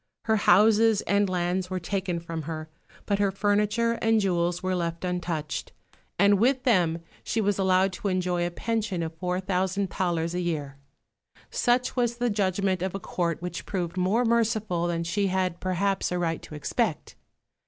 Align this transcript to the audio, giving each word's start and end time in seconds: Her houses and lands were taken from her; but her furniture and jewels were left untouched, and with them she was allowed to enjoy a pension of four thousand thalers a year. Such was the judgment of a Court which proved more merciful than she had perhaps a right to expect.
Her 0.23 0.37
houses 0.37 1.01
and 1.01 1.29
lands 1.29 1.69
were 1.69 1.79
taken 1.79 2.19
from 2.19 2.41
her; 2.49 2.71
but 3.05 3.19
her 3.19 3.29
furniture 3.31 3.99
and 4.01 4.19
jewels 4.19 4.63
were 4.63 4.73
left 4.73 5.05
untouched, 5.05 5.73
and 6.17 6.39
with 6.39 6.63
them 6.63 7.03
she 7.23 7.39
was 7.39 7.59
allowed 7.59 7.93
to 7.93 8.07
enjoy 8.07 8.43
a 8.43 8.49
pension 8.49 9.03
of 9.03 9.13
four 9.13 9.39
thousand 9.39 9.91
thalers 9.91 10.33
a 10.33 10.39
year. 10.41 10.77
Such 11.51 11.95
was 11.95 12.17
the 12.17 12.31
judgment 12.31 12.81
of 12.81 12.95
a 12.95 12.99
Court 12.99 13.43
which 13.43 13.67
proved 13.67 13.95
more 13.95 14.25
merciful 14.25 14.87
than 14.87 15.03
she 15.03 15.27
had 15.27 15.59
perhaps 15.59 16.11
a 16.11 16.17
right 16.17 16.41
to 16.41 16.55
expect. 16.55 17.15